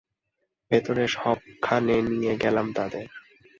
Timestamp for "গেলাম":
2.37-2.67